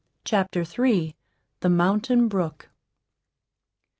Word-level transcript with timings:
CHAPTER 0.25 0.63
III. 0.63 1.15
THE 1.59 1.69
MOUNTAIN 1.69 2.27
BROOK. 2.27 2.71